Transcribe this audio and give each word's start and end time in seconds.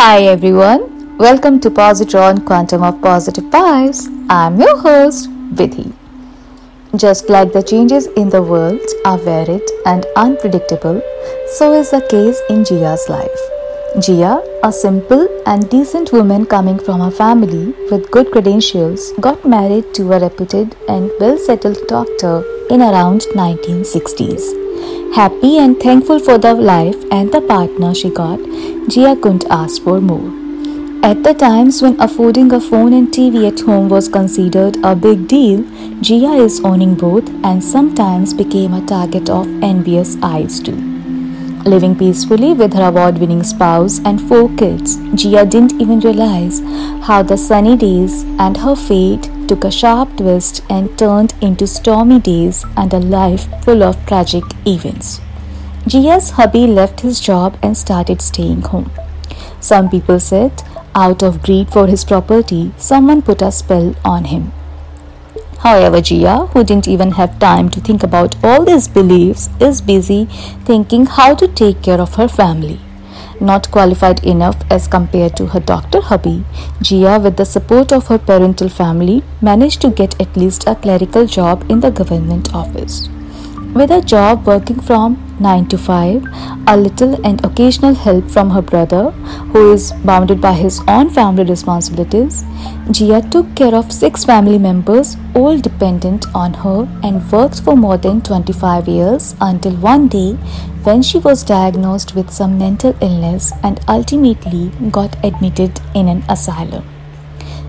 Hi 0.00 0.22
everyone, 0.22 1.18
welcome 1.18 1.60
to 1.60 1.68
Positron 1.68 2.46
Quantum 2.46 2.82
of 2.82 3.02
Positive 3.02 3.44
Vibes. 3.44 4.06
I'm 4.30 4.58
your 4.58 4.78
host, 4.78 5.28
Vidhi. 5.54 5.92
Just 6.96 7.28
like 7.28 7.52
the 7.52 7.62
changes 7.62 8.06
in 8.20 8.30
the 8.30 8.40
world 8.42 8.80
are 9.04 9.18
varied 9.18 9.68
and 9.84 10.06
unpredictable, 10.16 11.02
so 11.48 11.74
is 11.74 11.90
the 11.90 12.00
case 12.08 12.40
in 12.48 12.64
Jia's 12.64 13.10
life. 13.10 13.42
Jia, 13.96 14.32
a 14.64 14.72
simple 14.72 15.28
and 15.44 15.68
decent 15.68 16.14
woman 16.14 16.46
coming 16.46 16.78
from 16.78 17.02
a 17.02 17.10
family 17.10 17.74
with 17.90 18.10
good 18.10 18.32
credentials, 18.32 19.12
got 19.20 19.46
married 19.46 19.92
to 19.96 20.14
a 20.14 20.18
reputed 20.18 20.74
and 20.88 21.10
well-settled 21.20 21.86
doctor 21.88 22.42
in 22.70 22.80
around 22.80 23.26
1960s. 23.34 25.14
Happy 25.14 25.58
and 25.58 25.78
thankful 25.78 26.20
for 26.20 26.38
the 26.38 26.54
life 26.54 26.96
and 27.10 27.30
the 27.32 27.40
partner 27.42 27.94
she 27.94 28.08
got, 28.08 28.38
Jia 28.90 29.14
couldn't 29.22 29.44
ask 29.50 29.82
for 29.82 30.00
more. 30.00 30.30
At 31.08 31.22
the 31.22 31.32
times 31.32 31.80
when 31.80 32.00
affording 32.00 32.52
a 32.52 32.60
phone 32.60 32.92
and 32.92 33.06
TV 33.16 33.46
at 33.46 33.60
home 33.60 33.88
was 33.88 34.08
considered 34.08 34.78
a 34.82 34.96
big 34.96 35.28
deal, 35.28 35.60
Jia 36.06 36.40
is 36.44 36.60
owning 36.64 36.96
both 36.96 37.28
and 37.44 37.62
sometimes 37.62 38.34
became 38.34 38.74
a 38.74 38.84
target 38.84 39.30
of 39.30 39.46
envious 39.62 40.16
eyes 40.24 40.58
too. 40.58 40.74
Living 41.74 41.96
peacefully 41.96 42.52
with 42.52 42.72
her 42.72 42.88
award 42.88 43.18
winning 43.18 43.44
spouse 43.44 44.00
and 44.04 44.20
four 44.28 44.48
kids, 44.56 44.96
Jia 45.22 45.48
didn't 45.48 45.80
even 45.80 46.00
realize 46.00 46.60
how 47.06 47.22
the 47.22 47.36
sunny 47.36 47.76
days 47.76 48.24
and 48.40 48.56
her 48.56 48.74
fate 48.74 49.30
took 49.46 49.62
a 49.62 49.70
sharp 49.70 50.16
twist 50.16 50.64
and 50.68 50.98
turned 50.98 51.34
into 51.40 51.68
stormy 51.68 52.18
days 52.18 52.64
and 52.76 52.92
a 52.92 52.98
life 52.98 53.46
full 53.62 53.84
of 53.84 54.04
tragic 54.06 54.42
events. 54.66 55.20
Jia's 55.90 56.30
hubby 56.30 56.66
left 56.66 57.00
his 57.00 57.20
job 57.20 57.58
and 57.62 57.76
started 57.76 58.22
staying 58.22 58.62
home. 58.62 58.90
Some 59.60 59.88
people 59.90 60.20
said, 60.20 60.62
out 60.94 61.22
of 61.22 61.42
greed 61.42 61.70
for 61.70 61.86
his 61.86 62.04
property, 62.04 62.72
someone 62.76 63.22
put 63.22 63.42
a 63.42 63.50
spell 63.50 63.94
on 64.04 64.26
him. 64.26 64.52
However, 65.58 65.98
Jia, 65.98 66.48
who 66.50 66.62
didn't 66.64 66.88
even 66.88 67.12
have 67.12 67.38
time 67.38 67.70
to 67.70 67.80
think 67.80 68.02
about 68.02 68.36
all 68.44 68.64
these 68.64 68.86
beliefs, 68.88 69.48
is 69.58 69.80
busy 69.80 70.26
thinking 70.64 71.06
how 71.06 71.34
to 71.34 71.48
take 71.48 71.82
care 71.82 72.00
of 72.00 72.14
her 72.14 72.28
family 72.28 72.80
not 73.40 73.70
qualified 73.70 74.22
enough 74.24 74.56
as 74.70 74.86
compared 74.86 75.34
to 75.36 75.46
her 75.46 75.60
doctor 75.60 76.00
hubby, 76.00 76.44
Jia, 76.80 77.22
with 77.22 77.36
the 77.36 77.44
support 77.44 77.92
of 77.92 78.08
her 78.08 78.18
parental 78.18 78.68
family, 78.68 79.22
managed 79.40 79.80
to 79.80 79.90
get 79.90 80.20
at 80.20 80.36
least 80.36 80.66
a 80.66 80.74
clerical 80.74 81.26
job 81.26 81.64
in 81.70 81.80
the 81.80 81.90
government 81.90 82.54
office. 82.54 83.08
With 83.74 83.90
a 83.90 84.02
job 84.02 84.46
working 84.46 84.80
from 84.80 85.29
9 85.40 85.66
to 85.68 85.78
5, 85.78 86.24
a 86.68 86.76
little 86.76 87.14
and 87.26 87.44
occasional 87.44 87.94
help 87.94 88.30
from 88.30 88.50
her 88.50 88.60
brother, 88.60 89.10
who 89.52 89.72
is 89.72 89.92
bounded 90.04 90.40
by 90.40 90.52
his 90.52 90.80
own 90.86 91.08
family 91.08 91.44
responsibilities, 91.44 92.42
Jia 92.96 93.30
took 93.30 93.54
care 93.54 93.74
of 93.74 93.90
six 93.90 94.24
family 94.24 94.58
members, 94.58 95.16
all 95.34 95.58
dependent 95.58 96.26
on 96.34 96.52
her, 96.54 96.88
and 97.02 97.32
worked 97.32 97.60
for 97.60 97.76
more 97.76 97.96
than 97.96 98.20
25 98.20 98.88
years 98.88 99.34
until 99.40 99.74
one 99.76 100.08
day 100.08 100.32
when 100.84 101.02
she 101.02 101.18
was 101.18 101.42
diagnosed 101.42 102.14
with 102.14 102.30
some 102.30 102.58
mental 102.58 102.94
illness 103.00 103.52
and 103.62 103.80
ultimately 103.88 104.70
got 104.90 105.16
admitted 105.24 105.80
in 105.94 106.08
an 106.08 106.22
asylum. 106.28 106.84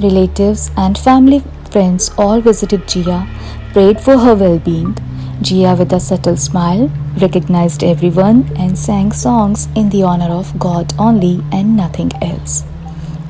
Relatives 0.00 0.70
and 0.76 0.98
family 0.98 1.42
friends 1.70 2.10
all 2.18 2.40
visited 2.40 2.82
Jia, 2.82 3.26
prayed 3.72 4.00
for 4.00 4.18
her 4.18 4.34
well 4.34 4.58
being, 4.58 4.94
Jia, 5.42 5.78
with 5.78 5.92
a 5.92 6.00
subtle 6.00 6.36
smile, 6.36 6.90
recognized 7.20 7.84
everyone 7.84 8.50
and 8.56 8.78
sang 8.78 9.12
songs 9.12 9.68
in 9.76 9.88
the 9.90 10.02
honor 10.02 10.32
of 10.34 10.58
God 10.58 10.92
only 10.98 11.42
and 11.52 11.76
nothing 11.76 12.10
else. 12.22 12.64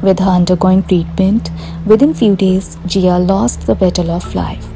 With 0.02 0.18
her 0.20 0.30
undergoing 0.30 0.82
treatment, 0.82 1.50
within 1.86 2.14
few 2.14 2.36
days, 2.36 2.76
Jia 2.86 3.26
lost 3.26 3.66
the 3.66 3.74
battle 3.74 4.10
of 4.10 4.34
life. 4.34 4.66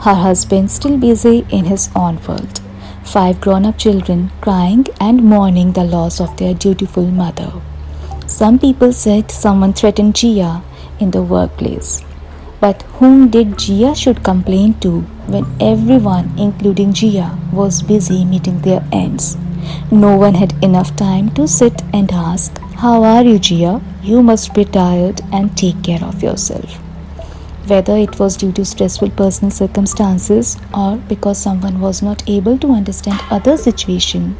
Her 0.00 0.14
husband 0.14 0.70
still 0.70 0.96
busy 0.98 1.46
in 1.50 1.64
his 1.64 1.90
own 1.94 2.18
world. 2.26 2.60
Five 3.04 3.40
grown-up 3.40 3.78
children 3.78 4.30
crying 4.40 4.86
and 5.00 5.22
mourning 5.22 5.72
the 5.72 5.84
loss 5.84 6.20
of 6.20 6.36
their 6.36 6.54
dutiful 6.54 7.06
mother. 7.06 7.52
Some 8.26 8.58
people 8.58 8.92
said 8.92 9.30
someone 9.30 9.72
threatened 9.72 10.14
Jia 10.14 10.62
in 10.98 11.10
the 11.10 11.22
workplace. 11.22 12.02
But 12.60 12.82
whom 12.98 13.28
did 13.28 13.52
Jia 13.52 13.94
should 13.94 14.22
complain 14.24 14.74
to 14.80 15.00
when 15.26 15.46
everyone, 15.60 16.32
including 16.38 16.92
Jia, 16.92 17.36
was 17.52 17.82
busy 17.82 18.24
meeting 18.24 18.60
their 18.60 18.84
ends? 18.92 19.36
No 19.90 20.16
one 20.16 20.34
had 20.34 20.54
enough 20.64 20.94
time 20.96 21.30
to 21.34 21.46
sit 21.46 21.82
and 21.92 22.10
ask, 22.12 22.58
How 22.76 23.02
are 23.04 23.22
you, 23.22 23.38
Jia? 23.38 23.82
You 24.02 24.22
must 24.22 24.54
be 24.54 24.64
tired 24.64 25.20
and 25.32 25.56
take 25.56 25.82
care 25.82 26.02
of 26.02 26.22
yourself. 26.22 26.78
Whether 27.66 27.96
it 27.96 28.18
was 28.18 28.36
due 28.36 28.52
to 28.52 28.64
stressful 28.64 29.10
personal 29.10 29.50
circumstances 29.50 30.56
or 30.72 30.96
because 30.96 31.36
someone 31.38 31.80
was 31.80 32.00
not 32.00 32.22
able 32.28 32.56
to 32.58 32.70
understand 32.70 33.20
other 33.30 33.56
situation, 33.56 34.36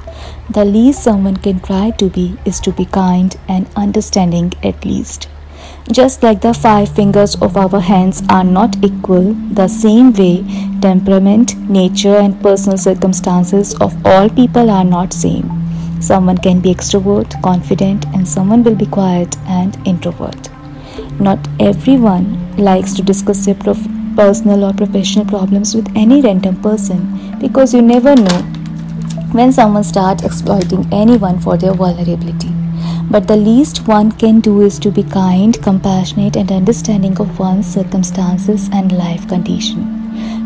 the 0.49 0.65
least 0.65 1.03
someone 1.03 1.37
can 1.37 1.59
try 1.61 1.91
to 1.91 2.09
be 2.09 2.39
is 2.45 2.61
to 2.61 2.73
be 2.73 2.85
kind 2.85 3.37
and 3.49 3.69
understanding 3.77 4.53
at 4.63 4.85
least. 4.85 5.29
Just 5.93 6.25
like 6.25 6.41
the 6.41 6.53
five 6.53 6.89
fingers 6.95 7.37
of 7.37 7.57
our 7.57 7.81
hands 7.81 8.21
are 8.29 8.43
not 8.43 8.77
equal, 8.85 9.35
the 9.53 9.69
same 9.69 10.13
way 10.13 10.45
temperament, 10.81 11.57
nature 11.71 12.17
and 12.17 12.41
personal 12.43 12.77
circumstances 12.77 13.73
of 13.81 13.95
all 14.05 14.29
people 14.29 14.69
are 14.69 14.85
not 14.85 15.13
same. 15.13 15.49
Someone 16.01 16.39
can 16.39 16.61
be 16.61 16.75
extrovert, 16.75 17.41
confident 17.41 18.05
and 18.07 18.27
someone 18.27 18.65
will 18.65 18.75
be 18.75 18.87
quiet 18.87 19.37
and 19.47 19.79
introvert. 19.87 20.51
Not 21.21 21.39
everyone 21.61 22.57
likes 22.57 22.93
to 22.95 23.03
discuss 23.03 23.47
their 23.47 23.55
prof- 23.55 23.89
personal 24.17 24.65
or 24.65 24.75
professional 24.75 25.25
problems 25.25 25.75
with 25.75 25.89
any 25.97 26.21
random 26.21 26.61
person 26.63 27.39
because 27.39 27.73
you 27.73 27.81
never 27.81 28.17
know 28.17 28.43
when 29.31 29.53
someone 29.53 29.85
starts 29.85 30.25
exploiting 30.25 30.89
anyone 30.93 31.39
for 31.39 31.57
their 31.57 31.75
vulnerability. 31.75 32.56
But 33.09 33.29
the 33.29 33.37
least 33.37 33.87
one 33.87 34.11
can 34.11 34.41
do 34.41 34.63
is 34.63 34.81
to 34.81 34.91
be 34.91 35.05
kind, 35.05 35.63
compassionate, 35.63 36.37
and 36.37 36.51
understanding 36.51 37.17
of 37.21 37.39
one's 37.39 37.67
circumstances 37.67 38.69
and 38.73 38.91
life 38.91 39.29
condition. 39.29 40.03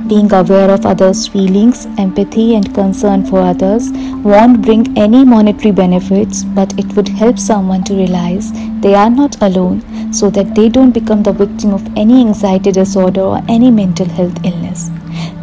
Being 0.09 0.31
aware 0.33 0.71
of 0.71 0.85
others' 0.85 1.27
feelings, 1.27 1.87
empathy, 1.97 2.55
and 2.55 2.75
concern 2.75 3.25
for 3.25 3.41
others 3.41 3.91
won't 4.25 4.61
bring 4.61 4.99
any 4.99 5.25
monetary 5.25 5.71
benefits, 5.71 6.43
but 6.43 6.79
it 6.79 6.95
would 6.97 7.09
help 7.09 7.39
someone 7.39 7.83
to 7.85 7.95
realize 7.95 8.53
they 8.81 8.95
are 8.95 9.09
not 9.09 9.41
alone 9.41 10.13
so 10.13 10.29
that 10.31 10.55
they 10.55 10.69
don't 10.69 10.91
become 10.91 11.23
the 11.23 11.33
victim 11.33 11.73
of 11.73 11.87
any 11.97 12.21
anxiety 12.21 12.73
disorder 12.73 13.23
or 13.23 13.41
any 13.49 13.71
mental 13.71 14.07
health 14.07 14.45
illness. 14.45 14.91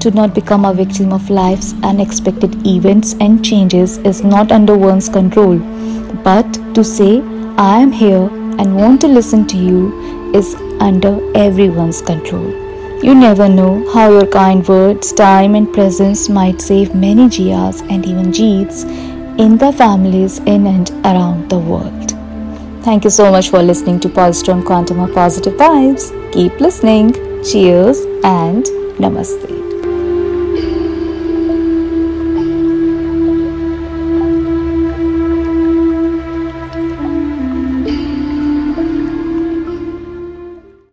To 0.01 0.11
not 0.11 0.35
become 0.35 0.65
a 0.65 0.73
victim 0.73 1.11
of 1.11 1.29
life's 1.31 1.73
unexpected 1.81 2.67
events 2.67 3.15
and 3.19 3.43
changes 3.43 3.97
is 3.99 4.23
not 4.23 4.51
under 4.51 4.77
one's 4.77 5.09
control 5.09 5.59
but 6.27 6.47
to 6.75 6.83
say, 6.83 7.21
I 7.57 7.79
am 7.79 7.91
here 7.91 8.29
and 8.59 8.75
want 8.75 8.99
to 9.01 9.07
listen 9.07 9.47
to 9.47 9.57
you 9.57 10.31
is 10.35 10.55
under 10.87 11.13
everyone's 11.35 12.01
control. 12.01 12.49
You 13.01 13.15
never 13.15 13.47
know 13.47 13.89
how 13.93 14.11
your 14.11 14.27
kind 14.27 14.67
words, 14.67 15.13
time, 15.13 15.55
and 15.55 15.71
presence 15.71 16.27
might 16.27 16.59
save 16.59 16.93
many 16.93 17.27
Jias 17.27 17.79
and 17.89 18.05
even 18.05 18.33
Jeets 18.33 18.83
in 19.39 19.57
the 19.57 19.71
families 19.71 20.39
in 20.39 20.67
and 20.67 20.89
around 21.05 21.49
the 21.49 21.59
world. 21.59 22.11
Thank 22.83 23.05
you 23.05 23.09
so 23.09 23.31
much 23.31 23.49
for 23.49 23.63
listening 23.63 24.01
to 24.01 24.09
Positron 24.09 24.65
Quantum 24.65 24.99
of 24.99 25.13
Positive 25.13 25.53
Vibes. 25.53 26.11
Keep 26.33 26.59
listening. 26.59 27.13
Cheers 27.43 28.01
and 28.25 28.65
Namaste. 28.99 29.76